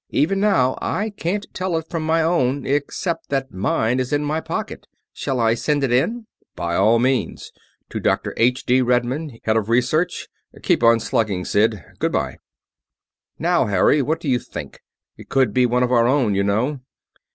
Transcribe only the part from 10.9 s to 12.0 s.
slugging, Sid